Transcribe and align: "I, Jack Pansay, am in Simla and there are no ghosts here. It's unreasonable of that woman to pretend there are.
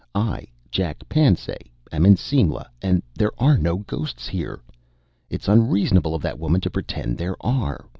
"I, 0.15 0.47
Jack 0.71 1.07
Pansay, 1.09 1.59
am 1.91 2.07
in 2.07 2.17
Simla 2.17 2.71
and 2.81 3.03
there 3.13 3.33
are 3.39 3.55
no 3.55 3.77
ghosts 3.77 4.27
here. 4.27 4.63
It's 5.29 5.47
unreasonable 5.47 6.15
of 6.15 6.23
that 6.23 6.39
woman 6.39 6.61
to 6.61 6.71
pretend 6.71 7.19
there 7.19 7.37
are. 7.41 7.85